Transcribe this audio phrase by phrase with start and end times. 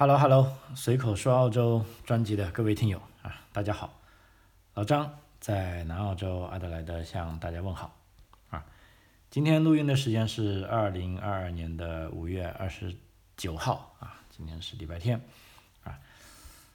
[0.00, 3.98] Hello Hello，随口说澳洲专辑的各位听友啊，大家好，
[4.74, 7.96] 老张在南澳洲阿德莱德向大家问好
[8.48, 8.64] 啊。
[9.28, 12.94] 今天录音的时间是二零二二年的五月二十
[13.36, 15.20] 九号啊，今天是礼拜天
[15.82, 15.98] 啊。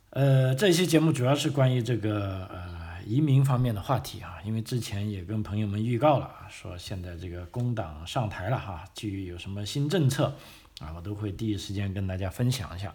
[0.10, 10.36] 呃，这期节目主要是关于这个呃移民方面的话题啊，因为之前也跟朋友们预告了啊，说现在这个工党上台了哈，基于有什么新政策
[10.82, 12.94] 啊，我都会第一时间跟大家分享一下。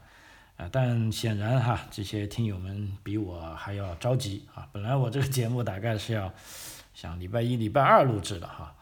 [0.59, 4.69] 啊，但显然哈，这些听友们比我还要着急啊。
[4.73, 6.35] 本来我这个节目大概是要
[6.93, 8.75] 想礼拜一、礼拜二录制的哈，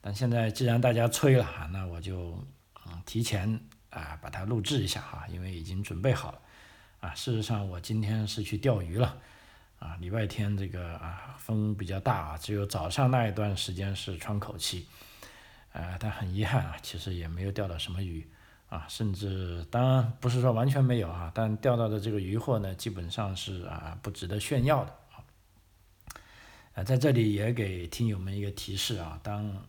[0.00, 2.40] 但现在既然大家催了，那我就
[2.86, 3.58] 嗯提前
[3.90, 6.38] 啊把它录制一下哈，因为已经准备好了
[7.00, 7.12] 啊。
[7.16, 9.16] 事实上，我今天是去钓鱼了
[9.80, 9.96] 啊。
[10.00, 14.86] 礼拜天这个啊风比较大啊，只有早上那一段时间是窗口期，
[15.72, 18.24] 呃，但很遗憾啊，其实也没有钓到什么鱼。
[18.74, 25.22] 啊，甚至当然不是说完全没有啊，但钓到的这个鱼获呢，基本上是啊不值得炫耀的啊。
[26.74, 29.64] 啊，在这里也给听友们一个提示啊，当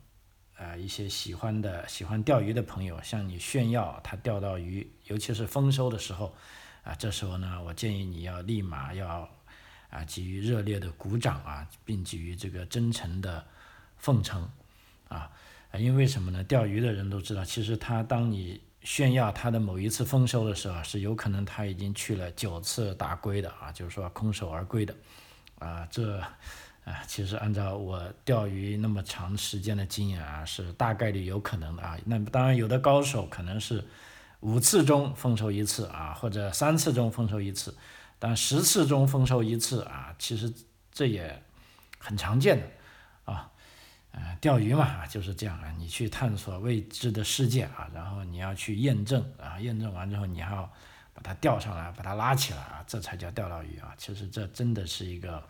[0.58, 6.34] 啊一些喜欢的喜欢钓鱼的朋友向你炫耀他钓到鱼，尤其是丰收的时候，
[6.84, 9.30] 啊，这时候呢，我建议你要立马要
[9.92, 13.46] 啊给予热烈的鼓掌啊，并给予这个真诚的
[13.98, 14.50] 奉承
[15.10, 15.30] 啊，
[15.78, 16.44] 因为什么呢？
[16.46, 24.96] 钓鱼的人都知道，其实他当你炫耀他的某一次丰收的时候，是有可能他已经去了九次打龟的啊，就是说空手而归的，
[25.58, 26.20] 啊，这
[26.86, 31.98] 啊，其实按照我钓鱼那么长时间的经验啊，是大概率有可能的啊。
[32.06, 33.84] 那当然有的高手可能是
[34.42, 37.76] 五次中丰收一次啊，或者三次中丰收一次，
[38.20, 40.54] 但十次中丰收一次啊，其实
[40.92, 41.42] 这也
[41.98, 43.52] 很常见的啊。
[44.18, 50.72] 呃，钓鱼嘛，就是这样啊，你去探索未知的世界啊，然后你要去验证啊，验证完之后你还要
[51.14, 53.94] 把它钓上来，把它拉起来啊，这才叫钓到鱼啊。
[53.98, 55.46] 其实这真的是一个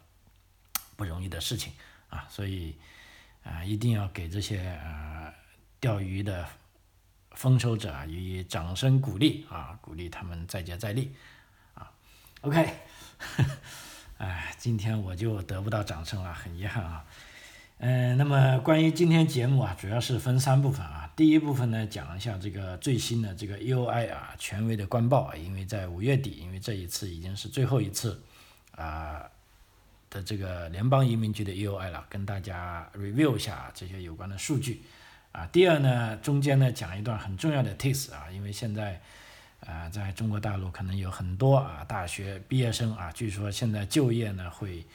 [0.96, 1.74] 不容易的事情
[2.10, 2.76] 啊，所以
[3.44, 5.32] 啊，一定要给这些呃
[5.80, 6.48] 钓鱼的
[7.34, 11.14] 丰收者啊予以掌声鼓励啊，鼓励他们再接再厉
[11.76, 11.92] 啊。
[12.42, 12.68] OK，
[14.18, 17.06] 哎，今天我就得不到掌声了，很遗憾啊。
[17.78, 21.12] 嗯，那么关于今天节目啊，主要是分三部分啊。
[21.14, 28.22] 第一部分呢，讲一下这个最新的这个 EOI 啊，权威的官报啊，因为在五月底，因为这一次已经是最后一次
[28.76, 29.24] 啊
[30.10, 34.82] 的这个联邦移民局的 EOI 了，跟大家 review 一下这些有关的数据
[35.34, 35.46] 啊。
[35.48, 39.02] 第二呢，中间呢讲一段很重要的 tips 啊，因为现在
[39.60, 44.86] 啊在中国大陆可能有很多啊大学毕业生啊，据说现在就业呢会。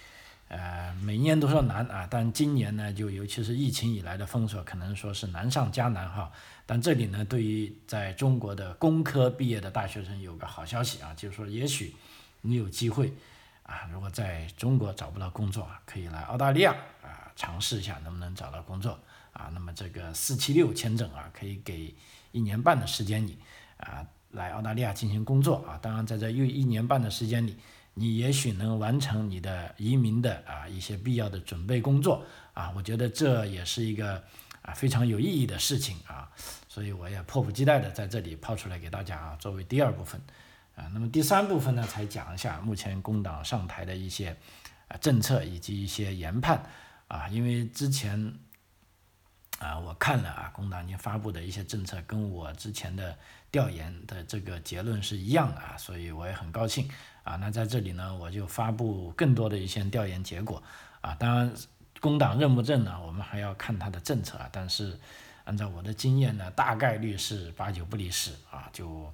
[0.50, 6.32] 呃，每年都说难啊，但今年呢，就尤其是疫情以来的封锁，可能说是难上加难哈。
[6.66, 11.94] 但这里呢，对于在中国的工科毕业的大学生有个好消息啊，就是说也许
[12.40, 13.12] 你有机会
[13.62, 18.98] 啊，如果在中国找不到工作啊，可以来澳大利亚啊尝试一下能不能找到工作
[19.32, 19.52] 啊。
[19.54, 21.94] 那么这个四七六签证啊，可以给
[22.32, 23.38] 一年半的时间你
[23.76, 25.78] 啊来澳大利亚进行工作啊。
[25.80, 27.56] 当然在这又一年半的时间里。
[28.00, 32.24] 你也许能完成你的移民的啊一些必要的准备工作
[32.54, 34.24] 啊，我觉得这也是一个
[34.62, 36.26] 啊非常有意义的事情啊，
[36.66, 40.18] 所以我也迫不及待的在这里抛出来给大家啊，作为第二部分
[40.76, 44.34] 啊，那么第三部分呢，才讲一下目前工党上台的一些
[44.88, 46.64] 啊政策以及一些研判
[47.06, 48.34] 啊，因为之前
[49.58, 53.14] 啊我看了啊工党已经发布的一些政策，跟我之前的
[53.50, 56.88] 调研的这个结论是一样的啊，所以我也很高兴。
[57.22, 60.62] 啊，那在这里呢，我就发布更多的一些调研结果
[61.02, 61.14] 啊。
[61.18, 61.52] 当然，
[62.00, 62.98] 工党认不认呢？
[63.06, 64.48] 我们还要看他的政策啊。
[64.50, 64.98] 但是，
[65.44, 68.70] 按照我的经验呢，大概率是八九不离十啊。
[68.72, 69.12] 就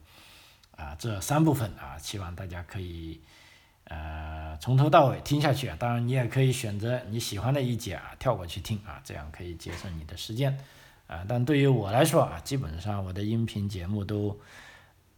[0.77, 3.21] 啊，这三部分啊，希望大家可以
[3.85, 5.77] 呃从头到尾听下去啊。
[5.79, 10.57] 当然，你也可以选择你喜欢的一节啊跳过去听啊，这样可以节省你的时间
[11.09, 11.25] 啊。
[11.29, 14.39] 但对于我来说啊，基本上我的音频节目都。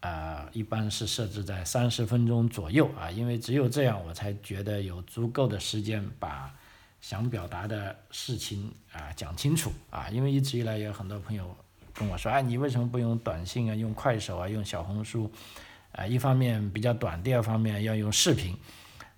[0.00, 6.54] 啊，一般是设置在三十分钟左右啊，因为只有这样，我才觉得有足够的时间把
[7.00, 10.08] 想表达的事情啊讲清楚啊。
[10.10, 11.56] 因为一直以来有很多朋友
[11.92, 15.30] 跟我说，哎，你为什么不用短信啊，用快手啊，用小红书？
[15.92, 18.56] 啊，一方面比较短，第二方面要用视频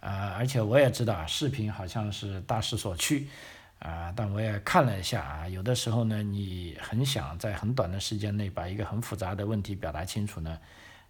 [0.01, 3.29] 啊，而且我也知道啊视频好像是大势所趋。
[3.81, 10.59] 啊，但我也看了一下啊，有的时候呢，你很想在很短的时间内把一个很复杂的问题表达清楚呢，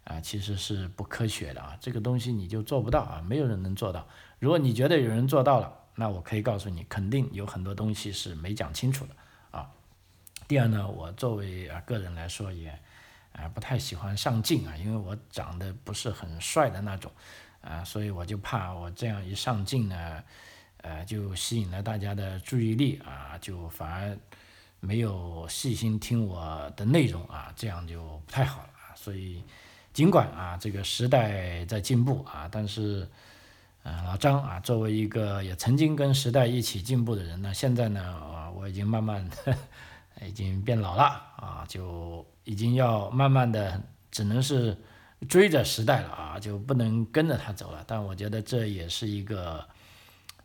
[0.05, 4.07] 啊，其实是不科学的啊，这个东西你就做不到啊，没有人能做到。
[4.39, 9.15] 如果你觉得有人做到了，那我可以告诉你，肯定有很多东西是没讲清楚的
[9.51, 9.69] 啊。
[10.47, 12.69] 第二呢，我作为啊个人来说也
[13.33, 17.11] 啊，不太喜欢上镜啊，因为我长得不是很帅的那种，
[17.59, 20.23] 啊，所以我就怕我这样一上镜呢，
[20.81, 24.17] 呃，就吸引了大家的注意力啊，就反而
[24.79, 28.95] 没有细心听我的内容啊，这样就不太好了啊。
[28.95, 29.43] 所以
[29.93, 33.07] 尽管啊，这个时代在进步啊，但是，
[33.83, 39.29] 呃，老张啊，作为一个也曾经跟时代一起进步的人呢，现在呢，啊，我已经慢慢。
[40.27, 41.03] 已经变老了
[41.37, 43.81] 啊，就已经要慢慢的，
[44.11, 44.77] 只能是
[45.27, 47.83] 追着时代了啊，就不能跟着他走了。
[47.87, 49.67] 但我觉得这也是一个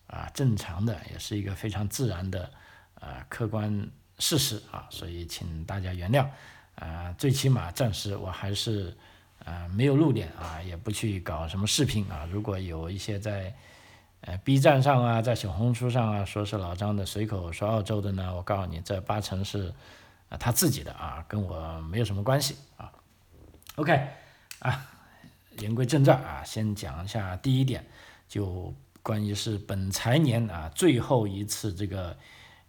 [0.07, 2.51] 啊正常的，也是一个非常自然的
[3.01, 3.89] 啊客观
[4.19, 6.27] 事实啊，所以请大家原谅
[6.75, 7.15] 啊。
[7.19, 8.97] 最起码暂时我还是
[9.45, 12.29] 啊没有露脸啊，也不去搞什么视频啊。
[12.31, 13.55] 如果有一些在。
[14.23, 19.73] 呃，B 站上啊，在小红书上啊，说是老张的随口说澳洲的呢，我告诉你，这八成是
[20.31, 22.91] 啊他自己的啊，跟我没有什么关系啊。
[23.77, 24.09] OK，
[24.61, 24.85] 啊，
[25.59, 27.87] 言归正传啊，先讲一下第一点，
[28.27, 28.75] 就
[29.07, 32.17] 关于是本财年啊最后一次这个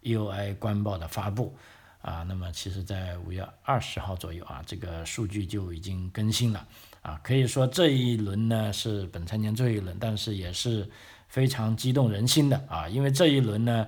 [0.04, 1.52] EOI 官报的发布
[2.00, 6.64] 啊，那么其实在五月二十号左右啊，这个数据就已经更新了
[7.02, 10.88] 啊，可以说这一轮呢是本财年最后一轮，但是也是。
[11.30, 13.86] 非常激动人心的啊，因为这一轮呢，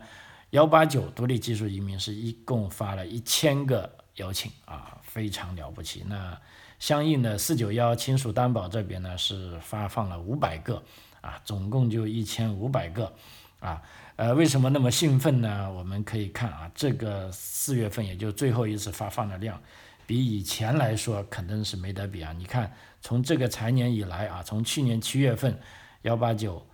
[0.50, 6.05] 幺八九独立技术移民是一共发了一千个邀请啊，非常了不起。
[6.06, 6.38] 那
[6.79, 10.82] 相应的四九幺亲属担保这边呢是发放了五百个
[11.21, 13.13] 啊，总共就一千五百个
[13.61, 13.83] 啊。
[14.17, 15.73] 呃，为什么那么兴奋呢？
[15.73, 19.61] 我们可以看啊，这个四月份也就最后一次发放的量，
[20.07, 22.33] 比以前来说肯定是没得比啊。
[22.37, 25.59] 你看，从这个财年以来啊，从去年七月份
[26.03, 26.67] 幺八九。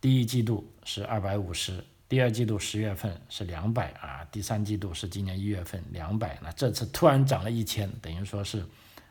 [0.00, 8.66] 第一季度是二百五十，第二季度十月份是两百啊，第三季度是今年一月份两百，那这次突然涨了一千，等于说是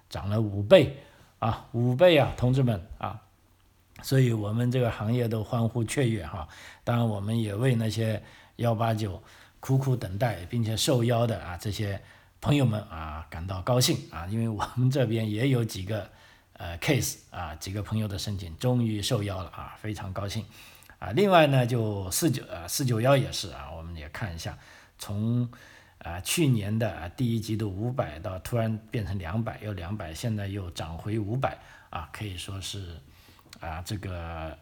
[0.09, 0.97] 涨了五倍
[1.39, 3.21] 啊，五倍啊，同志们啊，
[4.01, 6.47] 所以我们这个行业都欢呼雀跃哈，
[6.83, 8.21] 当然我们也为那些
[8.57, 9.21] 幺八九
[9.59, 12.01] 苦苦等待并且受邀的啊这些
[12.39, 16.09] 朋友们啊感到高兴啊，因为我们这边也有几个
[16.53, 20.43] 呃 case 啊，几个朋友的申请终于受邀了啊，非常高兴。
[20.99, 24.55] 啊，另外呢，就四九呃四九幺也是啊，我们也看一下，
[24.99, 25.49] 从
[25.97, 31.57] 啊去年的第一季度五百到突然变成两百又两百，现在又涨回五百
[31.89, 32.99] 啊，可以说是
[33.59, 34.57] 啊这个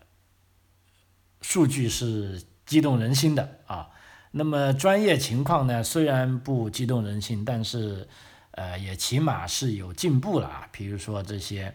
[1.41, 3.89] 数据是激动人心的啊。
[4.31, 8.07] 那么专业情况呢，虽然不激动人心，但是
[8.51, 11.73] 呃也起码是有进步了啊，比如说这些。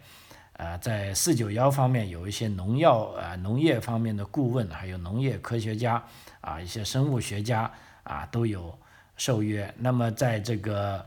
[0.56, 6.00] 啊，在四九幺方面有一些农药啊农业方面的顾问，还有农业科学家
[6.40, 7.68] 啊一些生物学家
[8.04, 8.78] 啊都有
[9.16, 9.74] 受约。
[9.76, 11.04] 那么在这个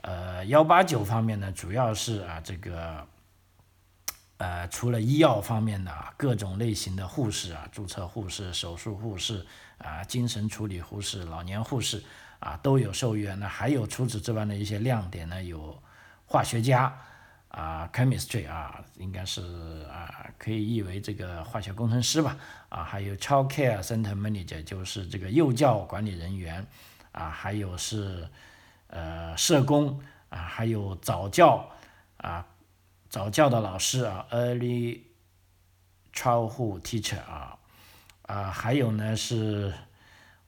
[0.00, 3.06] 呃幺八九方面呢，主要是啊这个
[4.38, 9.46] 呃除了医药方面的各种类型的护士啊，注册护士、手术护士
[9.78, 12.02] 啊、精神处理护士、老年护士
[12.40, 13.34] 啊都有受约。
[13.34, 15.80] 那还有除此之外的一些亮点呢，有
[16.26, 16.98] 化学家。
[17.50, 19.40] 啊，chemistry 啊，应该是
[19.90, 22.36] 啊，可以译为这个化学工程师吧。
[22.68, 26.64] 啊，还有 child care center manager，就是这个幼教管理人员。
[27.10, 28.28] 啊，还有是
[28.88, 29.98] 呃社工
[30.28, 31.66] 啊，还有早教
[32.18, 32.46] 啊，
[33.08, 35.00] 早教的老师啊，early
[36.14, 37.58] childhood teacher 啊，
[38.22, 39.72] 啊，还有呢是，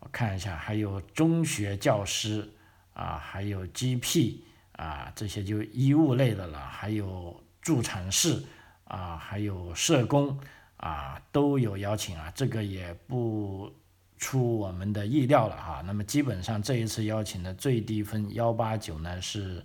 [0.01, 2.49] 我看一下，还有中学教师
[2.95, 4.43] 啊，还有 GP。
[4.81, 8.43] 啊，这些就医务类的了，还有助产士
[8.85, 10.41] 啊，还有社工
[10.79, 13.71] 啊，都有邀请啊，这个也不
[14.17, 15.83] 出我们的意料了哈。
[15.85, 19.63] 那么基本上这一次邀请的最低分幺八九呢是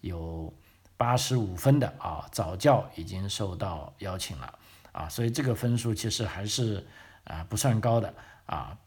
[0.00, 0.50] 有
[0.96, 4.58] 八十五分的啊，早教已经受到邀请了
[4.92, 6.86] 啊，所以这个分数其实还是
[7.24, 8.14] 啊不算高的
[8.46, 8.78] 啊。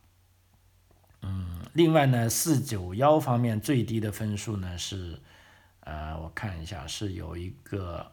[1.22, 5.20] 嗯，另外呢，四九幺方面最低的分数呢是。
[5.90, 8.12] 呃，我看一下，是有一个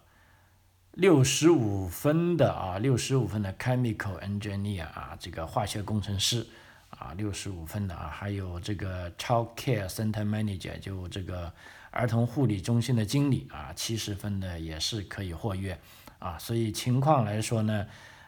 [0.92, 6.46] 六十五分的啊，六十五分的 chemical engineer 啊，这个化学工程师
[6.90, 11.52] 啊，六十五分的啊，还有这个 child care center manager 就这个
[11.94, 15.78] 儿童护理中心的经理啊，七十分的也是可以获约
[16.18, 17.86] 啊，所以情况来说呢，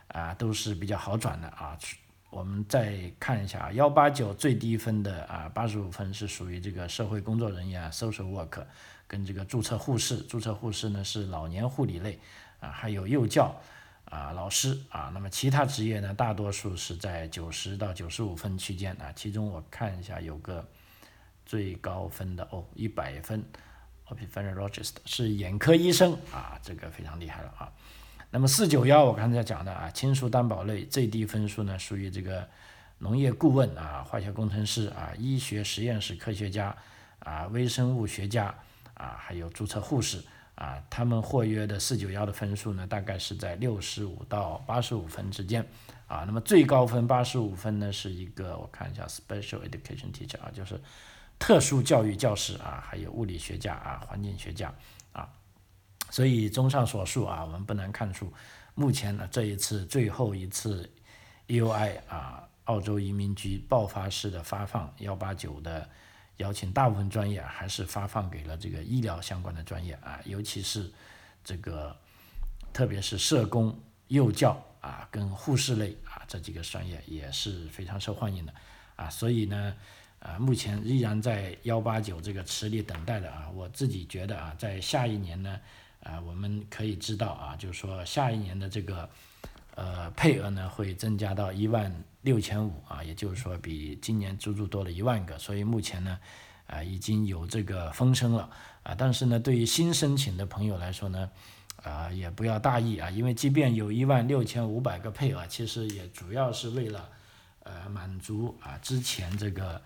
[0.09, 1.77] 啊，都是比较好转的啊。
[2.31, 8.65] 我们再看一下幺八九最低分的啊，八十五分是属于这个社会工作人员 social work。
[9.09, 12.19] 跟这个注册护士，注册护士呢是老年护理类，
[12.59, 13.55] 啊，还有幼教，
[14.07, 20.69] 啊，老师啊，那么其他职业呢，大多数是在九十到九十五分区间啊，其中我看一下有个
[21.47, 23.43] 最高分的哦，一百分
[24.09, 27.73] ，ophthalmologist 是眼科医生啊，这个非常厉害了啊。
[28.31, 32.47] 那么四九幺我刚才讲的啊，亲属担保类最低分数呢，属于这个
[32.99, 36.77] 农业顾问啊、化学工程师啊、医学实验室科学家
[37.21, 38.55] 啊、微生物学家
[38.95, 40.23] 啊，还有注册护士
[40.57, 45.65] 啊，他们获约的四九幺的分数呢，大概是在六十五到八十五分之间
[46.09, 46.25] 啊。
[46.27, 50.81] 那么最高分八十五分呢，是一个我看一下 special education teacher 啊，就是
[51.39, 54.75] 特殊教育教师啊，还有物理学家啊、环境学家
[55.13, 55.29] 啊。
[56.11, 58.33] 所以，综上所述啊，我们不难看出，
[58.75, 60.91] 目前呢这一次最后一次
[61.49, 65.89] EUI 啊，澳洲移民局爆发式的发放幺八九的
[66.39, 70.91] 邀请，大部分专业还是发放给了这个医疗相关的专业啊，尤其是
[71.45, 71.97] 这个，
[72.73, 73.79] 特别是社工、
[74.09, 78.55] 幼教啊，跟护士类啊这几个专业也是非常受欢迎的
[78.95, 79.75] 啊，所以呢，
[80.21, 85.59] 啊，目前依然在幺八九这个池里等待的啊，我自己觉得啊，在下一年呢。
[86.03, 89.11] 啊，我们可以知道啊，就是说下一年的这个
[89.75, 91.93] 呃配额呢会增加到一万
[92.23, 96.17] 六千五啊，也就是说比今年足足多了一万个，所以目前呢
[96.69, 98.49] 啊已经有这个风声了
[98.85, 101.29] 啊，但是呢对于新申请的朋友来说呢
[101.83, 107.09] 啊也不要大意啊，因为即便有一万六千五百个配额，其实也主要是为了
[107.65, 109.83] 呃满足啊之前这个。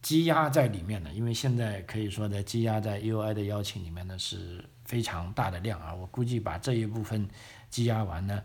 [0.00, 7.28] 积压在里面的，因为现在可以说在积压在 UI 的邀请里面呢是非常大的量啊，我估计把这一部分
[7.68, 8.42] 积压完呢，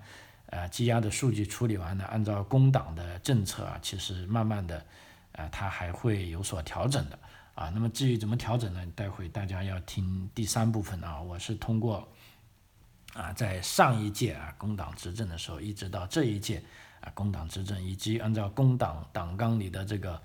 [0.47, 4.83] 呃，积压的数据处理完呢，按照工党的政策啊，其实慢慢的，
[5.33, 7.19] 呃，它还会有所调整的
[7.53, 7.69] 啊。
[7.69, 8.83] 那么至于怎么调整呢？
[8.95, 12.07] 待会大家要听第三部分啊，我是通过
[13.13, 16.63] 啊，在上一届啊工党执政的时候，一直到这一届
[16.99, 20.19] 啊工党执政，以及按照工党党纲里的这个。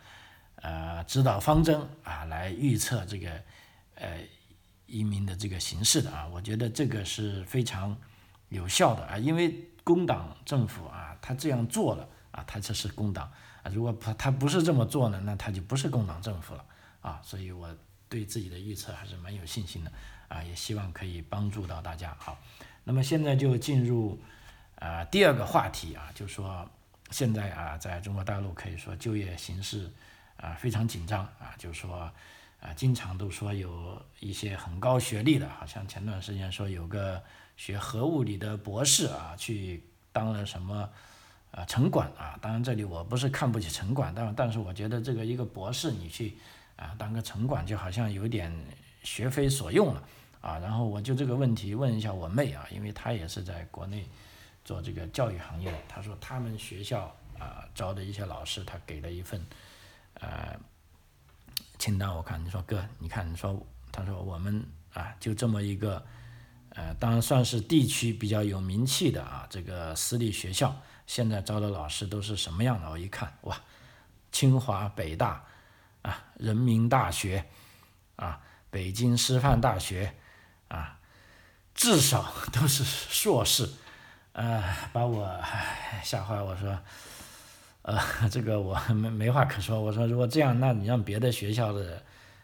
[0.61, 3.31] 呃，指导方针啊，来预测这个
[3.95, 4.19] 呃
[4.87, 7.97] 移民的这个形势的啊，我觉得这个是非常
[8.49, 13.31] 有效的啊，因为工党政府啊，他这样做了啊，他这是工党
[13.63, 16.65] 啊，如果他他不是这么做呢，那他就不是工党政府了
[17.03, 17.73] 啊，所以我
[18.09, 19.93] 对自己的预测还是蛮有信心的
[20.27, 22.17] 啊，也希望可以帮助到大家。
[22.19, 22.37] 好，
[22.83, 24.21] 那么现在就进入
[24.75, 26.69] 啊第二个话题啊，就说
[27.13, 29.89] 现在啊，在中国大陆可以说就业形势。
[30.39, 32.11] 啊，非常紧张啊，就是说，
[32.61, 37.21] 啊，经常都说有一些很高学历的，好像前段时间说有个
[37.57, 40.89] 学核物理的博士啊，去当了什么，
[41.51, 42.39] 呃，城管啊。
[42.41, 46.39] 当然，这里我不是看不起城管，但但是我觉得这个一个博士你去
[46.77, 48.53] 啊当个城管，就好像有点
[49.03, 50.03] 学非所用了
[50.41, 50.57] 啊。
[50.61, 54.07] 然后我就这个问题问一下我妹啊，因为她也是在国内
[54.65, 59.45] 做这个教育行业的，她说他们学校啊招的一些老师，他给了一份。
[60.21, 60.59] 呃，
[61.79, 66.05] 清单我看，你说哥，你看你说，他说我们啊就这么一个，
[66.71, 70.75] 呃，当然算是地区比较有名气的啊，这个私立学校，
[71.07, 72.91] 现在招的老师都是什么样的？
[72.91, 73.57] 我一看，哇，
[74.33, 75.45] 清华、北大
[76.03, 77.47] 啊，人民大学
[78.17, 80.15] 啊，北京师范大学
[80.67, 80.99] 啊，
[81.75, 83.71] 至少都是硕士，
[84.33, 85.41] 呃，把我
[86.03, 86.77] 吓坏，我说。
[87.83, 87.99] 呃，
[88.31, 89.81] 这个我没没话可说。
[89.81, 92.03] 我说，如果这样，那你让别的学校的，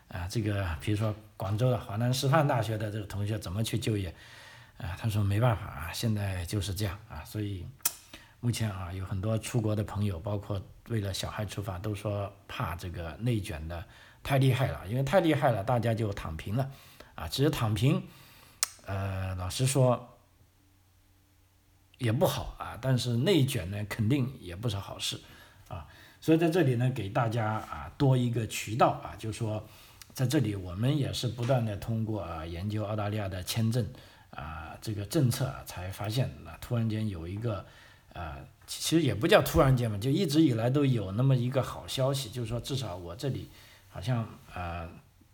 [0.08, 4.08] 啊，这个比如说广州的华南师范大学的这个同学怎么去就业？
[4.78, 7.22] 啊，他说没办法啊，现在就是这样啊。
[7.24, 7.66] 所以
[8.40, 13.84] 目前啊，有很多出国的朋友，包括为了小孩出发，都说怕这个内卷的
[14.22, 16.70] 太厉害了，因为太厉害了，大家就躺平了。
[17.16, 18.02] 啊，其实躺平，
[18.86, 20.13] 呃，老实说。
[21.98, 25.18] 也不好啊，但是内卷呢，肯定也不是好事，
[25.68, 25.86] 啊，
[26.20, 29.64] 所以在这里呢，给大家啊多一个渠道啊，就是说，
[30.12, 33.86] 在这里我们也是不断的通过啊研究澳大利亚的签证
[34.30, 37.64] 啊这个政策啊，才发现啊突然间有一个
[38.12, 43.48] 啊，其实也不叫突然间嘛，就一直以来都有那么一个好消息，就是说至少我这里
[43.88, 44.88] 好像啊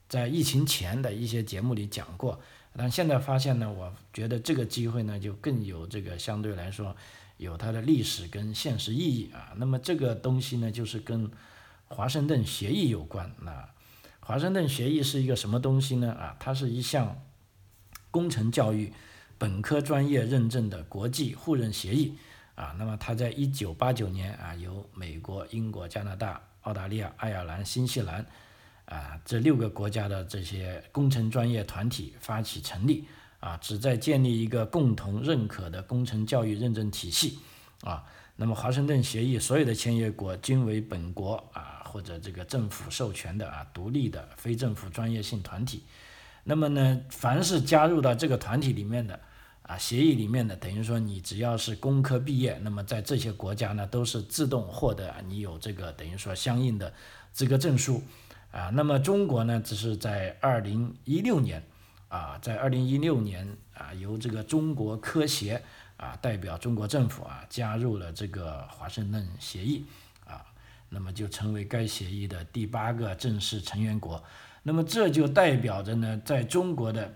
[0.09, 2.39] 在疫情前的一些节目里讲过。
[2.77, 6.97] 但现在发现呢，我觉得这个机会呢，就更有这个相对来说
[7.37, 9.53] 有它的历史跟现实意义啊。
[9.57, 11.31] 那么这个东西呢，就是跟
[11.89, 13.31] 华盛顿协议有关。
[13.43, 13.69] 那
[14.21, 16.13] 华盛顿协议是一个什么东西呢？
[16.13, 17.21] 啊，它是一项
[18.11, 18.93] 工程教育
[19.37, 22.15] 本科专业认证的国际互认协议
[22.55, 22.77] 啊。
[22.79, 28.25] 那么它在一九八九年啊，由美国、英国、加拿大、澳大利亚、爱尔兰、新西兰。
[28.91, 33.07] 啊，这六个国家的这些工程专业团体发起成立，
[33.39, 37.39] 啊，旨在建立一个共同认可的工程教育认证体系，
[37.83, 38.05] 啊，
[38.35, 45.85] 那么华盛顿协议所有的签约国均为本国啊或者这个政府授权的啊独立的非政府专业性团体，
[46.43, 49.21] 那么呢，凡是加入到这个团体里面的
[49.63, 56.93] 啊，协议里面的，等于说你只要是工科毕业，那么在这些国家呢，都是自动获得你有这个等于说相应的
[57.33, 58.03] 资格证书
[58.53, 58.71] 啊。
[58.73, 61.63] 那么中国呢，只是在二零一六年
[62.09, 65.63] 啊，在二零一六年啊，由这个中国科协
[65.97, 69.85] 啊代表中国政府啊加入了这个华盛顿协议
[70.27, 70.45] 啊，
[70.89, 74.23] 那么就成为该协议的第八个正式成员国。
[74.63, 77.15] 那么这就代表着呢，在中国的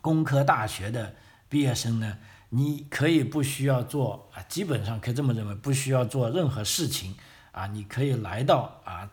[0.00, 1.14] 工科大学的
[1.48, 7.14] 毕业生呢，你可以不需要做啊，基本上可以这么认为，不需要做任何事情
[7.52, 9.10] 啊，你可以来到啊，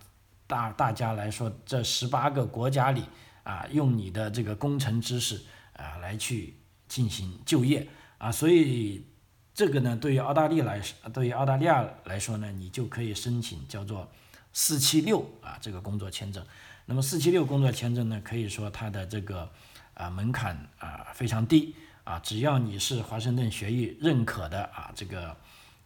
[0.48, 3.04] 大大家来说这十八个国家里
[3.44, 6.56] 啊，用你的这个工程知识啊来去
[6.88, 7.88] 进行就业
[8.18, 9.06] 啊，所以
[9.54, 14.12] 这个呢，对于澳大利亚来说，对于澳大利亚来说呢，你就可以申请叫做
[14.54, 16.46] 四七六啊这个工作签证。
[16.86, 19.50] 那么四七六工作签证呢，可以说它的这个
[19.94, 25.36] 啊门槛啊非常低啊，只要你是华盛顿学院认可的啊这个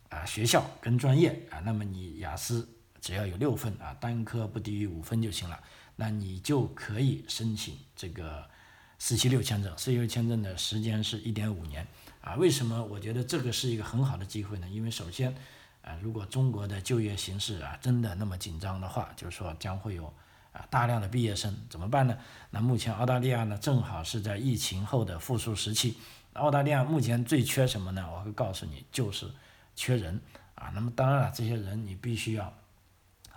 [0.10, 2.68] 啊学校跟专业啊，那么你雅思
[3.01, 5.60] 只要有六分啊，单科不低于五分就行了，
[5.96, 8.48] 那你就可以申请这个
[8.98, 9.72] 四七六签证。
[9.77, 11.88] 四七六签证的时间是一点五年
[12.22, 12.36] 啊。
[12.36, 14.68] 为什么我觉得这个是一个很好的机会呢？
[14.70, 15.34] 因为首先
[15.82, 20.13] 啊，如果中国的就业形势啊真的那么紧张的话，就是说将会有。
[20.51, 22.18] 啊，大量的毕业生怎么办呢？
[22.50, 25.96] 那目前澳大利亚呢，正好是在疫情后的复苏时期。
[26.34, 28.10] 澳大利亚目前最缺什么呢？
[28.12, 29.29] 我会告诉你，就是
[29.75, 30.20] 缺人
[30.56, 30.72] 啊。
[30.74, 32.51] 那么当然了，这些人你必须要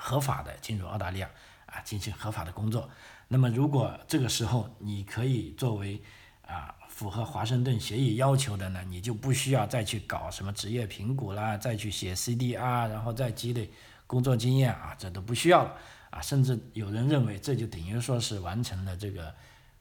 [0.03, 1.31] 合法的进入澳大利亚
[1.67, 2.91] 啊，进行合法的工作。
[3.29, 6.03] 那么如果这个时候你可以作为
[6.45, 13.71] 啊符合华盛顿协议要求的呢，你就不需要再去搞什么职业评估啦，再去写 CDR，然后再积累
[14.09, 15.75] 工作经验啊，这都不需要了。
[16.11, 19.33] 啊，甚至有人认为这就等于说是完成了这个，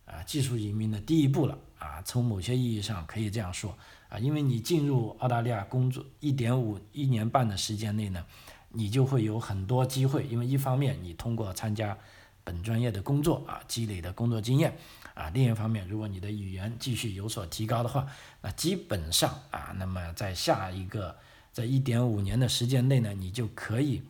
[0.05, 2.01] 啊，技术移民的第一步了啊。
[2.03, 8.25] 从某些意义上可以这样说啊，因为你进入澳大利亚工作一点五一年半的时间内呢，
[8.73, 10.25] 你就会有很多机会。
[10.27, 11.97] 因为一方面你通过参加
[12.43, 14.77] 本专业的工作啊，积累的工作经验
[15.13, 18.07] 啊；另一方面，如果你的语言继续有所提高的话，
[18.41, 21.17] 那基本上啊，那么在下一个
[21.51, 24.03] 在一点五年的时间内呢，你就可以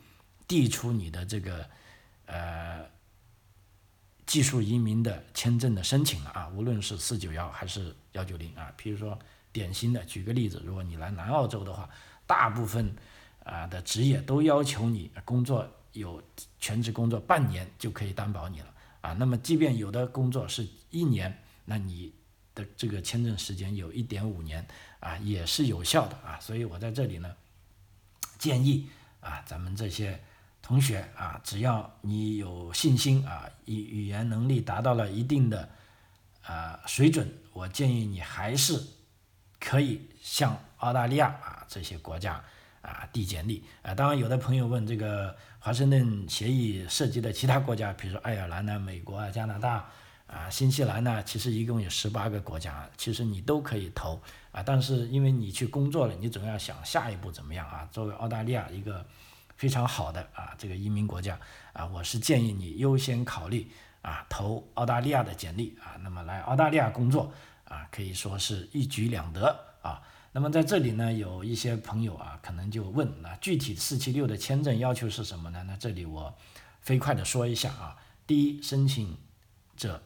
[0.47, 1.69] 递出你的这个。
[2.28, 2.86] 呃，
[4.26, 9.19] 技术移民的签证的申请了啊，无论是四九幺还是幺九零啊，比如说
[9.52, 11.89] 典型的，举个例子，如果你来南澳洲的话，
[12.26, 12.95] 大部分
[13.43, 16.21] 啊的职业都要求你工作有
[16.60, 19.13] 全职工作半年就可以担保你了啊。
[19.13, 22.13] 那么即便有的工作是一年，那你
[22.56, 24.65] 的这个签证时间有一点五年
[24.99, 26.39] 啊，也是有效的啊。
[26.39, 27.36] 所以我在这里呢，
[28.38, 30.19] 建议啊，咱们这些。
[30.63, 35.67] 同学啊，只要你有信心啊，语语言能力达到了一定的
[36.43, 38.80] 啊水准，我建议你还是
[39.60, 42.41] 可以向澳大利亚啊这些国家
[42.82, 43.94] 啊递简历啊。
[43.94, 49.89] 当然，有的朋友问这个华盛顿协议涉及的其他国家，比如说爱尔兰呢、美国啊、加拿大
[50.28, 54.63] 啊、新西兰呢，其实一共有十八个国家，其实你都可以投啊。
[54.63, 57.88] 但是因为你去工作了，你总要想下一步怎么样啊？
[57.91, 59.06] 作为澳大利亚一个。
[59.58, 61.39] 非常好的啊，这个移民国家
[61.72, 63.70] 啊，我是建议你优先考虑
[64.02, 67.32] 啊投澳大利亚的简历啊，那么来澳大利亚工作
[67.65, 70.02] 啊，可以说是一举两得啊。
[70.32, 75.63] 那么在这里呢，有一些朋友啊，可能就问，那具体四七六的签证要求是什么呢？
[75.67, 76.34] 那这里我
[76.82, 79.17] 飞快的说一下啊，第一，申请
[79.76, 80.02] 者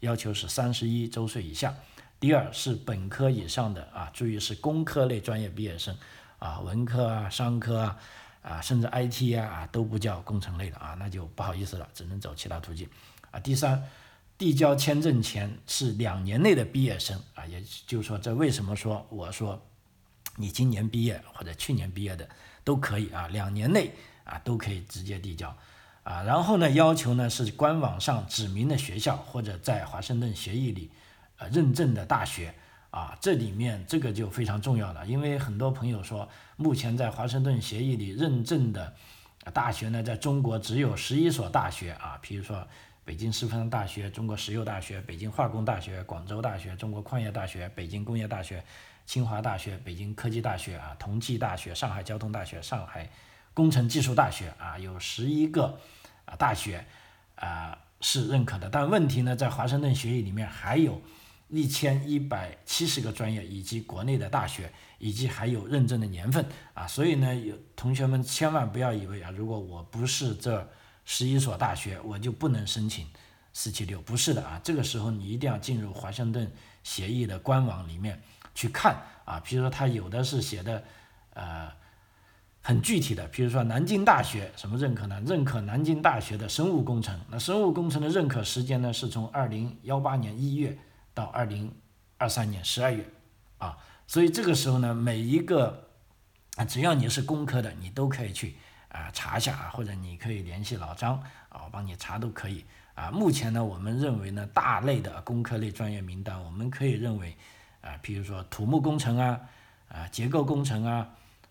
[0.00, 1.72] 要求是三十一周岁以下；
[2.18, 5.96] 第二是本科以上的啊，注意是工科类专业毕业生
[6.38, 7.98] 啊，文科啊，商科啊。
[8.40, 12.88] 啊，甚至 IT 啊啊都不叫工程类的啊，那就不好意思了，只能走其他途径。
[13.30, 13.82] 啊，第三，
[14.38, 19.60] 递交签证前是两年内的毕业生啊，也就是说，这为什么说我说
[20.36, 22.26] 你今年毕业或者去年毕业的
[22.62, 23.92] 都可以啊，两年内
[24.24, 25.54] 啊都可以直接递交
[26.04, 26.22] 啊。
[26.22, 30.90] 然后呢，要求呢是官网上指明的学校或者在华盛顿协议里
[31.38, 32.54] 呃认证的大学。
[32.90, 38.94] 啊，这里面这个就非常重要了，因为很多朋友说，目前在华盛顿协议里认证的
[39.52, 42.66] 大学呢，在中国只有十一所大学啊，比如说
[43.08, 48.62] 北京师范大学、中国石油大学、北京化工大学、广州大学、中国矿业大学、北京工业大学、
[49.06, 53.08] 清华大学、北京科技大学啊、同济大学、上海交通大学、上海
[53.54, 55.80] 工程技术大学啊，有十一个
[56.26, 56.84] 啊大学
[57.36, 61.00] 啊是认可的，但问题呢，在华盛顿协议里面还有。
[61.50, 66.44] 一千一百七十个专业，以及国内的大学，以及还有认证的年份
[66.74, 70.68] 啊，所以呢，有同学们千万不要以为啊，如果我不是这
[71.10, 73.06] 十一所大学，我就不能申请
[73.54, 78.22] 四七六，不是的啊，这个时候你一定要进入华盛顿协议的官网里面
[78.54, 78.94] 去看
[79.24, 80.84] 啊，比如说它有的是写的
[81.32, 81.72] 呃
[82.60, 85.18] 很具体的，比如说南京大学什么认可呢？
[85.24, 90.76] 认可南京大学的生物工程，那生物工程的认可时间呢是从二零幺八年一月
[91.14, 91.74] 到二零
[92.18, 93.08] 二三年十二月
[93.56, 95.88] 啊，所以这个时候呢，每一个
[96.56, 98.56] 啊只要你是工科的，你都可以去
[98.90, 101.14] 啊查一下啊，或者你可以联系老张
[101.48, 102.64] 啊，我帮你查都可以。
[102.94, 107.36] 啊，目前呢，我们认为呢，大类的工科类专业名单，我们可以认为，
[107.80, 109.40] 啊，比如说土木工程啊，
[109.88, 111.08] 啊，结构工程啊，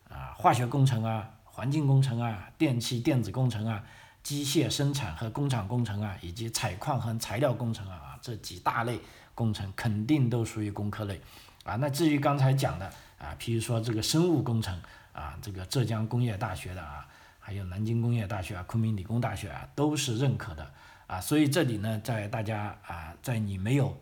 [0.09, 3.81] 啊，化学工程啊，环境工程啊，电气电子工程啊，
[4.21, 8.99] 机械生产和工厂工程啊，以及采矿和材料工程啊，这几大类
[9.33, 11.21] 工程肯定都属于工科类，
[11.63, 12.85] 啊，那至于刚才讲的
[13.17, 14.77] 啊，譬如说这个生物工程
[15.13, 17.07] 啊，这个浙江工业大学的啊，
[17.47, 20.69] 还有南京工业大学啊，昆明理工大学啊，都是认可的。
[21.05, 23.97] 啊，所以这里呢，在大家啊，在你没有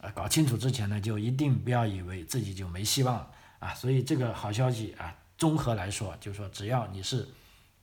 [0.00, 3.74] 啊搞清楚之前呢，就一定不要以为自己就没希望了啊。
[3.74, 7.26] 所以这个好消息啊，综合来说，就是说只要你是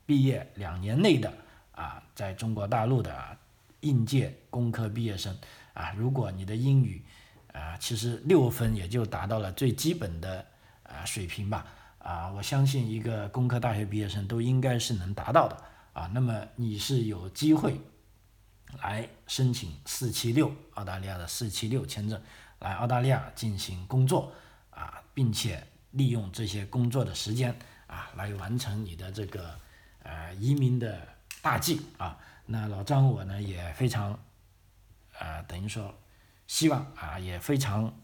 [0.05, 1.33] 毕业两年内的
[1.73, 3.37] 啊，在中国大陆的
[3.81, 5.37] 应届工科毕业生
[5.73, 7.03] 啊，如果你的英语
[7.51, 10.45] 啊，其实六分也就达到了最基本的
[10.83, 11.67] 啊水平吧
[12.03, 15.57] 啊，我相信一个工科大学毕业生都应该是能达到的
[15.93, 16.11] 啊。
[16.13, 17.81] 那么你是有机会。
[18.81, 22.19] 来申请四七六澳大利亚的四七六签证，
[22.57, 24.31] 来澳大利亚进行工作
[24.71, 29.59] 啊，并且利用这些工作的时间啊，来完成你的这个
[30.01, 31.07] 呃移民的
[31.39, 32.17] 大计啊。
[32.47, 34.19] 那老张我呢也非常
[35.19, 35.93] 呃等于说
[36.47, 37.95] 希望啊，也非常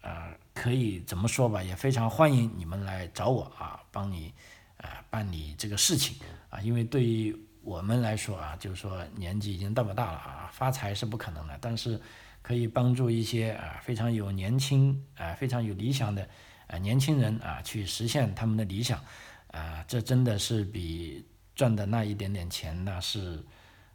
[0.00, 4.32] 呃可以怎么说吧，也非常欢迎你们来找我啊，帮你
[4.78, 6.16] 呃办理这个事情
[6.50, 7.36] 啊，因为对于。
[7.66, 12.00] 我们来说啊，就是说年纪已经这么大了啊，发财是不可能的，但是
[12.40, 16.28] 可以帮助一些啊非常有年轻啊非常有理想的
[16.68, 19.02] 啊年轻人啊去实现他们的理想
[19.50, 23.44] 啊，这真的是比赚的那一点点钱那是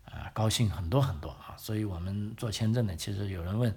[0.04, 1.56] 啊高兴很多很多啊。
[1.58, 3.74] 所以我们做签证的，其实有人问，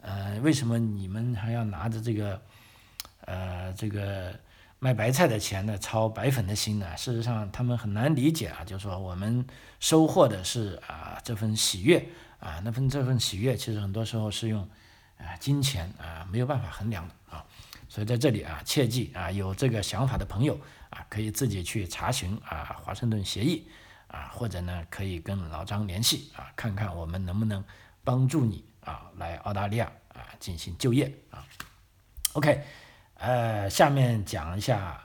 [0.00, 2.42] 呃，为什么你们还要拿着这个
[3.20, 4.34] 呃这个？
[4.80, 6.96] 卖白菜的钱呢，操白粉的心呢？
[6.96, 8.62] 事实上，他们很难理解啊。
[8.64, 9.44] 就是说，我们
[9.80, 12.08] 收获的是啊这份喜悦
[12.38, 14.62] 啊，那份这份喜悦，其实很多时候是用
[15.16, 17.44] 啊金钱啊没有办法衡量的啊。
[17.88, 20.56] 所以在这里啊，切记啊，有这个想法的朋友
[20.90, 23.66] 啊，可以自己去查询啊华盛顿协议
[24.06, 27.64] 啊，或者呢可以跟老张联系啊，看看我们能不能
[28.04, 31.44] 帮助你啊来澳大利亚啊进行就业啊。
[32.32, 32.64] OK。
[33.20, 35.04] 呃，下面讲一下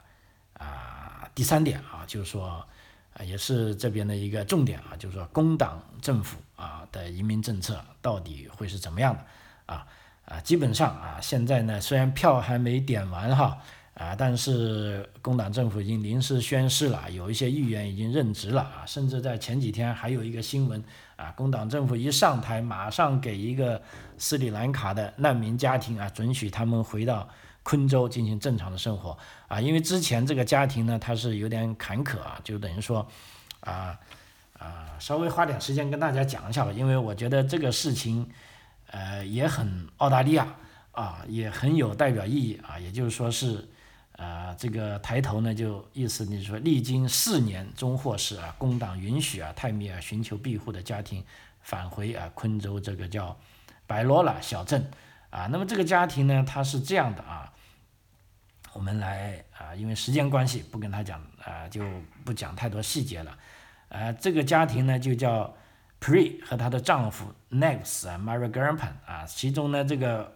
[0.52, 2.64] 啊，第三点啊，就是说，
[3.12, 9.26] 啊，也是这边的一个重点啊，就是说，工党政府啊的移民政策到底会是怎么样的
[9.66, 9.84] 啊？
[10.26, 13.58] 啊，基本上啊，现在呢，虽然票还没点完哈，
[13.94, 20.82] 啊，但是工党政府已经临时宣誓了，有一些议员已经任职了啊，甚至在前几天还有一个新闻
[21.16, 23.80] 啊，工党政府一上台，马上给一个
[24.18, 27.28] 斯里兰卡的难民家庭啊，准许他们回到。
[27.66, 29.16] 昆州进行正常的生活
[29.48, 33.08] 啊，因为之前这个家庭呢，他是有点坎坷啊，就等于说，
[33.60, 33.98] 啊
[34.58, 38.28] 啊，稍微花点时间跟大家讲一下吧，因为我觉得这个事情，
[38.88, 40.46] 呃，也很澳大利亚
[40.92, 43.66] 啊，也很有代表意义啊，也就是说是，
[44.16, 51.24] 呃，这个抬头呢，就意思你说，历经四年终获释啊，工党允许啊，泰米尔寻求庇护的家庭
[51.60, 53.36] 返回啊，昆州这个叫
[53.86, 54.88] 白罗拉小镇
[55.30, 57.52] 啊，那么这个家庭呢，他是这样的啊。
[58.72, 61.84] 我们来啊，因为时间关系，不跟他讲啊，就
[62.24, 63.38] 不讲太多细节了。
[63.88, 65.54] 呃，这个家庭呢，就叫
[66.00, 70.33] Pre 和她的丈夫 Nex 啊，Mary g a r p a n 啊，其中呢，这个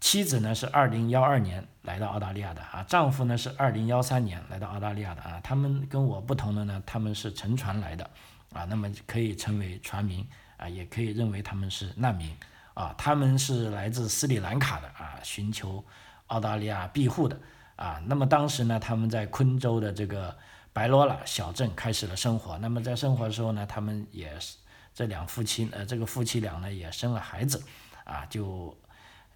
[0.00, 5.40] 妻子呢是二零幺二年来到澳大利亚的啊，丈夫呢是二零幺三年来到澳大利亚的啊。
[5.42, 8.08] 他们跟我不同的呢，他们是乘船来的
[8.52, 12.36] 啊，那么可以称为船民啊，也可以认为他们是难民
[12.74, 12.94] 啊。
[12.96, 15.84] 他们是来自斯里兰卡的啊，寻求。
[16.28, 17.40] 澳大利亚庇护的
[17.76, 20.36] 啊，那么当时呢，他们在昆州的这个
[20.74, 22.58] 白罗拉小镇开始了生活。
[22.58, 24.58] 那么在生活的时候呢，他们也是
[24.92, 27.64] 这两夫妻呃，这个夫妻俩呢也生了孩子，
[28.04, 28.76] 啊，就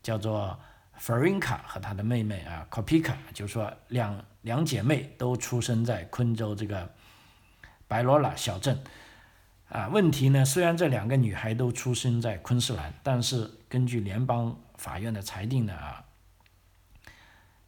[0.02, 0.58] 叫做
[0.98, 6.92] Farinka 和她的妹妹啊 Kopika，就是说两两姐妹都出生在昆州这个
[7.86, 8.82] 白罗拉小镇。
[9.68, 16.04] 啊，问题呢，虽然这两个女孩都出生在昆士兰，但是根据联邦法院的裁定呢啊。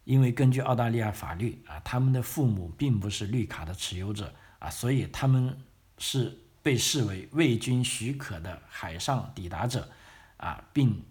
[0.04, 5.58] 因为根据澳大利亚法律啊，他们的父母并不是绿卡的持有者啊，所以他们
[5.96, 9.88] 是被视为未经许可的海上抵达者，
[10.36, 11.02] 啊，并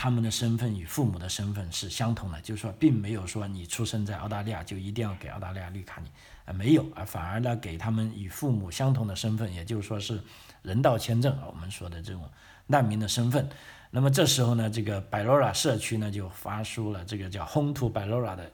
[0.00, 6.08] 他们的身份与父母的身份是相同的，就是说，并没有说你出生在澳大利亚就一定要给澳大利亚绿卡，你
[6.44, 10.22] 啊没有啊，反而呢给他们与父母相同的身份，也就是说是
[10.62, 12.30] 人道签证啊，我们说的这种
[12.68, 13.48] 难民的身份。
[13.90, 18.48] 那么这时候呢，这个百罗拉社区呢就发出了这个叫 “Home to 百罗拉”的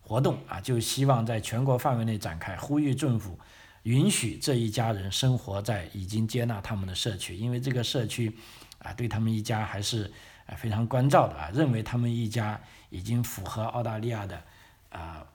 [0.00, 3.36] 活动啊，就希望在全国范围内展开，呼吁政府。
[3.82, 8.32] 允许这一家人生活在已经接纳他们的社区，因为这个社区
[8.78, 10.12] 啊对他们一家还是
[10.46, 14.42] 啊非常关照的啊，认为他们一家已经符合澳大利亚的
[14.90, 15.26] 啊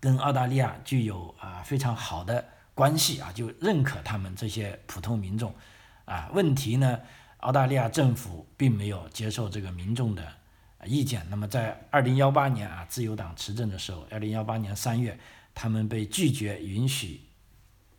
[0.00, 5.54] 跟澳大利亚具有啊非常好的关系啊，就认可他们这些普通民众
[6.06, 6.30] 啊。
[6.32, 7.00] 问题呢，
[7.38, 10.26] 澳大利亚政府并没有接受这个民众的
[10.86, 11.26] 意见。
[11.28, 15.18] 那么在二零幺八年啊，自由党执政的时候，二零幺八年三月，
[15.54, 17.20] 他们被拒绝允许。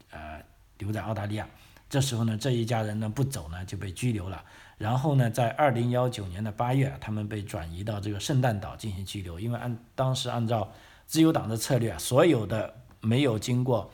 [0.10, 0.44] 呃，
[0.80, 1.48] 留在澳大利亚，
[1.90, 4.44] 这时候呢，这一家人呢不走呢就被拘留了。
[4.82, 10.72] 然后呢，在二零幺九年的八月，他们被转移到这个圣诞岛进行拘留，因为按当时按照
[11.06, 13.92] 自由党的策略，所有的没有经过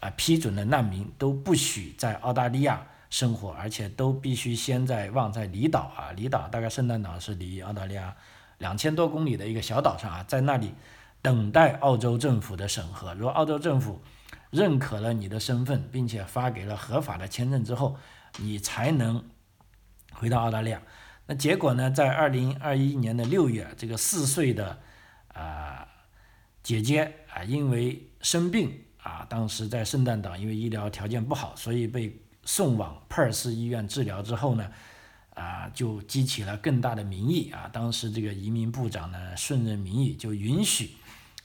[0.00, 8.16] 啊批准的难民都不许在澳大利亚生活，而且都必须先在望在离岛啊，离岛大概圣诞岛是离澳大利亚
[8.58, 10.74] 两千多公里的一个小岛上啊，在那里
[11.22, 13.14] 等待澳洲政府的审核。
[13.14, 14.00] 如果澳洲政府
[14.50, 17.96] 认可了你的身份，并且发给了合法的签证之后，
[18.38, 19.22] 你才能
[20.18, 20.80] 回到澳大利亚。
[21.26, 21.90] 那结果呢？
[21.90, 24.78] 在二零二一年的六月，这个四岁的
[25.32, 25.86] 啊
[26.62, 34.70] 姐姐啊，因为生病啊，当时在圣诞岛，因为医疗条件不好，所以被送往珀尔斯医院治疗之后呢，
[35.34, 37.68] 啊，就激起了更大的民意啊。
[37.72, 40.90] 当时这个移民部长呢，顺任民意，就允许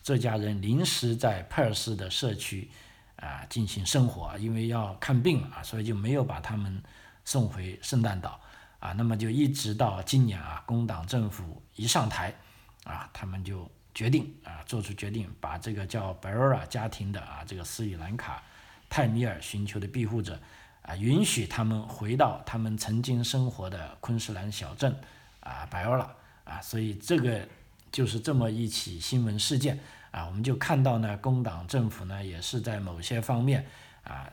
[0.04, 2.70] 这家人临时在珀尔斯的社区。
[3.18, 6.82] 啊，进行生活，因为要看病啊，所以就没有把他们
[7.24, 8.42] 送回圣诞岛
[8.82, 8.92] 啊。
[8.98, 12.36] 那么就一直到今年啊，工党政府一上台
[12.84, 18.44] 啊，他们就决定啊，做出决定，把这个叫 Barra 家庭的啊，这个斯里兰卡
[18.90, 20.38] 泰米尔寻求的庇护者
[20.82, 24.94] 啊，允许他们回到他们曾经生活的昆士兰小镇
[25.40, 26.08] 啊，Barra
[26.44, 26.62] 啊。
[26.62, 27.48] 所以这个
[27.90, 29.80] 就是这么一起新闻事件。
[30.12, 33.66] 啊，我们就看到呢，工党政府呢也是在某些方面
[34.04, 34.30] 啊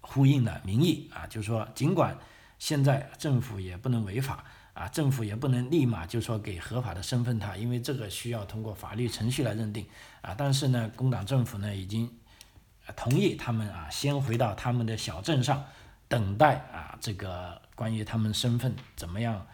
[0.00, 2.16] 呼应了民意啊，就是说，尽管
[2.62, 9.84] 现在政府也不能违法啊，政府也不能立马就说给合法的身份他，因为这个需要通过法律程序来认定
[10.20, 10.32] 啊。
[10.38, 12.08] 但是呢，工党政府呢已经
[12.94, 15.64] 同意他们啊先回到他们的小镇上
[16.06, 19.44] 等待啊这个关于他们身份怎么样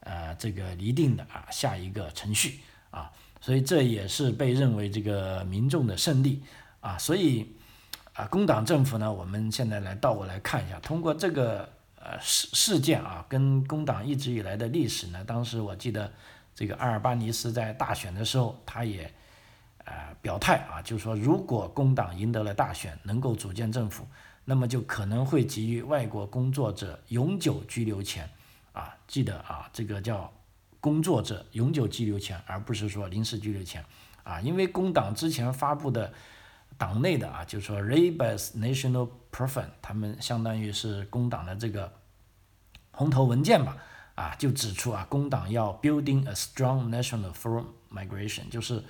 [0.00, 2.58] 呃这个拟定的啊下一个程序
[2.90, 3.12] 啊。
[3.40, 6.42] 所以这也是被认为这个民众的胜利
[6.80, 7.54] 啊，所以
[8.14, 16.12] 啊，工党政府呢，我们现在来倒过来看一下，通过这个呃事事件啊，跟工党一直以来的历史呢，当时我记得
[16.54, 19.12] 这个阿尔巴尼斯在大选的时候，他也
[19.84, 24.06] 呃表态啊，就是说如果工党赢得了大选，能够组建政府，
[24.44, 28.28] 那么就可能会给予外国工作者永久居留权
[28.72, 30.32] 啊，记得啊，这个叫。
[30.80, 33.84] 工作者永久居留权，而不是说临时居留权，
[34.22, 36.12] 啊，因为工党之前发布的
[36.78, 41.92] 党内的啊，就是说 Rebus National p r o f e n 他们相当于是工党的这个
[42.92, 43.76] 红头文件吧，
[44.14, 48.82] 啊，就指出啊，工党要 building a strong national for migration，就是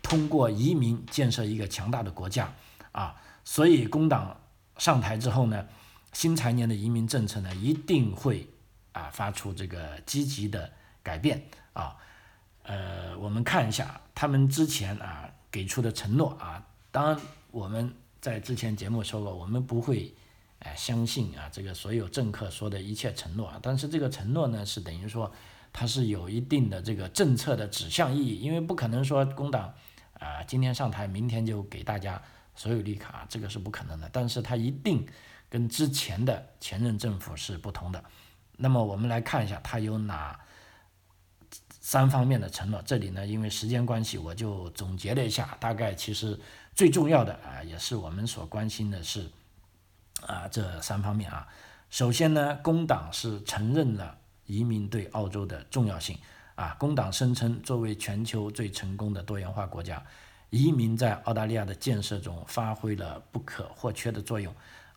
[0.00, 2.50] 通过移民建设一个强大的国家，
[2.92, 4.40] 啊，所以工党
[4.78, 5.66] 上台之后呢，
[6.12, 8.48] 新财年的移民政策呢，一定会
[8.92, 10.72] 啊发出这个积极的。
[11.04, 11.44] 改变
[11.74, 11.94] 啊，
[12.62, 16.64] 呃，我们看一下他们之前啊给出的承诺啊。
[16.94, 20.14] 当然，我们在之前节目说过，我们不会
[20.60, 23.58] 哎相信啊这个所有政客说的一切承诺啊。
[23.60, 25.32] 但是这个承诺呢，是等于说
[25.72, 29.74] 它是有一定的这个政策的指向意义，因为不可能说工党
[30.20, 32.22] 啊今天上台，明天就给大家
[32.54, 34.08] 所有绿卡，这个是不可能的。
[34.12, 35.04] 但是它一定
[35.48, 38.04] 跟之前的前任政府是不同的。
[38.56, 40.38] 那么我们来看一下，它有哪？
[41.86, 45.54] 三方面的承诺，这里呢，因为时间关系，我就总结了一下。
[45.60, 46.40] 大概其实
[46.74, 49.28] 最重要的啊，也是我们所关心的是
[50.22, 51.46] 啊这三方面啊。
[51.90, 54.16] 首先呢，工党是承认了
[54.46, 56.16] 移民对澳洲的重要性
[56.54, 56.74] 啊。
[56.80, 60.02] 工党声称，作为全球最成功的多元化国家，
[60.48, 64.50] 移民在澳大利亚的建设中发挥了不可或缺的作用。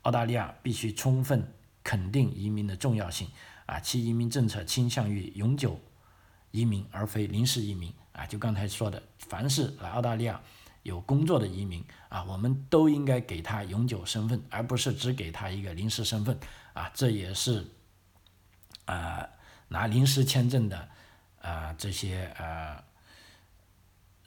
[0.04, 1.46] 澳大利亚必须充分
[1.84, 3.28] 肯定移民的重要性
[3.66, 5.78] 啊，其移民政策倾向于永久。
[6.52, 10.42] 移民而非临时移民啊，就刚才说的，凡是来澳大利亚
[10.84, 16.38] 有工作的移民啊，我们都应该给他永久身份，而不是只给他一个临时身份
[16.74, 17.66] 啊，这也是
[18.86, 19.28] 啊
[19.68, 20.90] 拿临时签证的
[21.42, 22.84] 啊这些啊。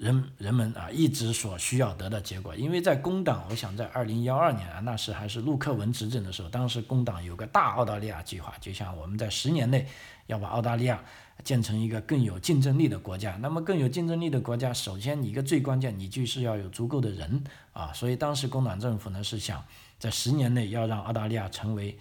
[0.00, 9.86] 人人们啊，一直所需要得的结果，因为在工党，我想在二零幺二年啊，那时还是陆克文执政的时候，当时工党有个大澳大利亚计划，就像我们在十年内
[10.26, 11.04] 要把澳大利亚
[11.44, 13.36] 建成一个更有竞争力的国家。
[13.42, 17.92] 那么更有竞争力的国家，首先一个最关键，你就是要有足够的人啊。
[17.92, 19.62] 所以当时工党政府呢是想
[19.98, 21.98] 在十年内要让澳大利亚成为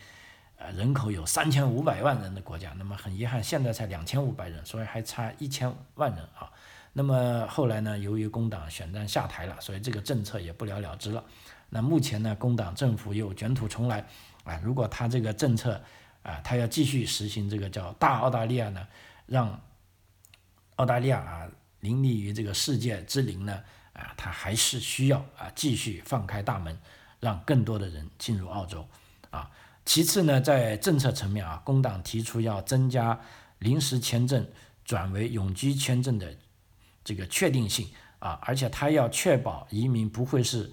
[0.55, 2.73] 呃人口有三千五百万人的国家。
[2.77, 6.49] 那么很遗憾，现在才两千五百人，所以还差一千万人啊。
[6.91, 7.97] 那么后来呢？
[7.97, 11.23] 由于工党选战下台了，所以这个政策也不了了之了。
[11.69, 14.03] 那目前呢，工党政府又卷土重来
[14.43, 14.59] 啊！
[14.63, 15.79] 如果他这个政策
[16.23, 18.87] 啊，他要继续实行这个叫大澳大利亚呢，
[19.27, 19.61] 让
[20.77, 21.47] 澳大利亚啊
[21.81, 26.75] 凌立于这个世界之林呢啊，他还是需要啊继续放开大门，
[27.19, 28.85] 让更多的人进入澳洲
[29.29, 29.49] 啊。
[29.85, 33.21] 其次呢，在政策层面啊，工党提出要增加
[33.59, 34.45] 临时签证
[34.83, 36.35] 转为永居签证的。
[37.09, 37.87] 这个确定性
[38.19, 40.71] 啊，而且他要确保移民不会是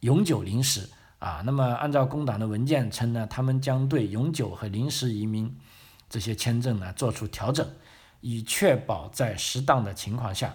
[0.00, 0.86] 永久临时
[1.20, 1.42] 啊。
[1.46, 5.56] 那么按照工党的文件称呢，他们将对永久和临时移民
[6.10, 7.66] 这些签证呢做出调整，
[8.20, 10.54] 以确保在适当的情况下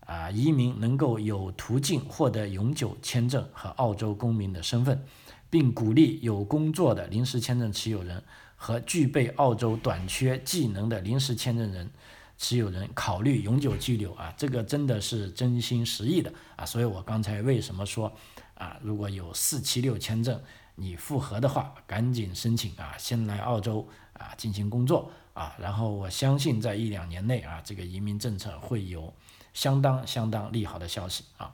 [0.00, 5.02] 啊，移民能够有途径获得永久签证和澳洲公民的身份，
[5.48, 8.22] 并鼓励有工作的临时签证持有人
[8.56, 11.90] 和具备澳洲短缺技能的临时签证人。
[12.38, 18.12] 持有人考虑永久居留啊，这个真的是真心实意的啊，所以我刚才为什么说
[18.54, 20.40] 啊，如果有四七六签证
[20.76, 29.12] 你符合的话，赶紧申请啊，先来澳洲啊进行工作啊，然后我相信在一两年内啊，这个移民政策会有
[29.52, 31.52] 相当相当利好的消息啊。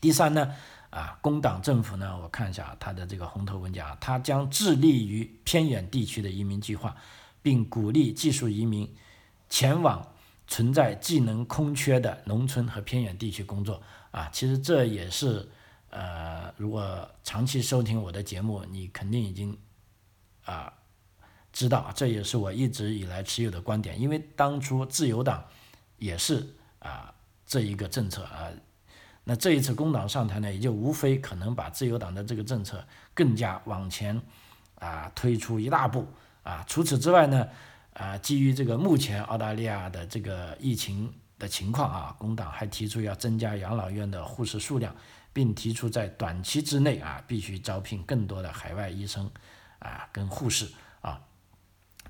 [0.00, 0.56] 第三呢
[0.88, 6.96] 啊，工党政府呢，我看一下他的这个红头文件啊，他将致力于偏远地区的移民计划，
[7.42, 8.90] 并鼓励技术移民。
[9.54, 10.04] 前往
[10.48, 15.48] 存在技能空缺的农村和偏远地区工作啊，其实这也是
[15.90, 19.56] 呃，如果长期收听我的节目，你肯定已经
[20.44, 20.72] 啊
[21.52, 24.00] 知道，这也是我一直以来持有的观点。
[24.00, 25.44] 因为当初自由党
[25.98, 27.14] 也是啊
[27.46, 28.50] 这一个政策啊，
[29.22, 34.20] 那这一次工党上台呢，也就无非可能把自由党的这个政策更加往前
[34.80, 36.08] 啊推出一大步
[36.42, 36.64] 啊。
[36.66, 37.46] 除此之外呢？
[37.94, 44.94] 啊，基于这个目前澳大利亚的这个疫情的情况啊，工党还提出要增加养老院的护士数量，
[45.32, 49.30] 并提出在短期之内啊，必须招聘更多的海外医生
[49.78, 50.68] 啊跟护士
[51.02, 51.20] 啊。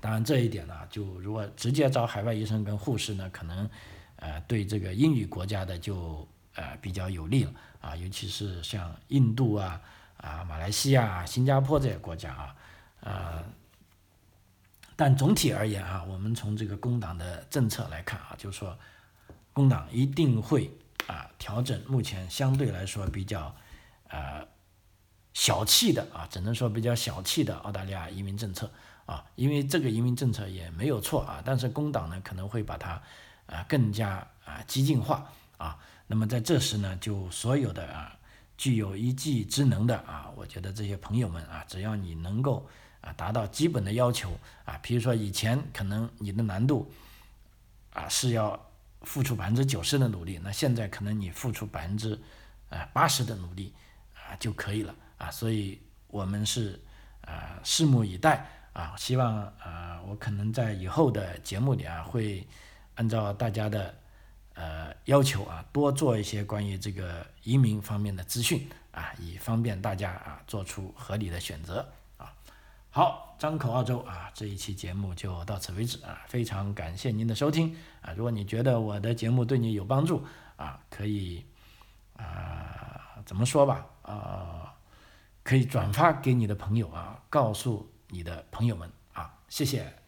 [0.01, 3.69] 当然这一点呢，就如果直接招海外医生跟护士呢，可能
[4.15, 9.79] 呃对这个英语国家的就呃比较有利了啊，尤其是像印度啊
[10.17, 12.55] 啊马来西亚、新加坡这些国家啊
[13.01, 13.43] 啊。
[14.97, 18.77] 但总体而言啊，我们从这个工党的政策来看啊，就是说，
[19.51, 20.71] 工党一定会
[21.07, 23.53] 啊调整目前相对来说比较
[24.07, 24.47] 呃
[25.33, 28.71] 小气的啊，只能说比较小气的澳大利亚移民政策
[29.05, 32.91] 啊，因为这个移民政策也没有错啊，但是工党呢可能会把它
[33.47, 35.77] 啊更加啊激进化啊，
[36.07, 38.17] 那么在这时呢，就所有的啊
[38.55, 42.65] 具有一技之能的啊，我觉得这些朋友们啊，只要你能够。
[43.05, 44.31] 啊，达到基本的要求
[44.65, 46.91] 啊，比如说以前可能你的难度
[47.93, 48.59] 啊是要
[49.03, 52.19] 付出百分之九十的努力，那现在可能你付出百分之
[52.69, 53.71] 啊八十的努力
[54.15, 56.81] 啊就可以了啊，所以我们是
[57.21, 62.45] 啊拭目以待啊，希望啊我可能在以后的节目里啊会
[62.95, 63.93] 按照大家的
[64.55, 71.87] 呃要求啊多做一些关于这个移民方面的资讯啊，以方便大家啊做出合理的选择。
[72.95, 80.23] 好，张口澳洲啊，这一期节目就到此为止啊，非常感谢您的收听啊，如果你觉得我的节目对你有帮助
[80.55, 81.43] 啊，可以
[82.15, 84.73] 啊，怎么说吧啊，
[85.43, 90.04] 可以转发给你的朋友啊，告诉你的朋友们啊，谢谢。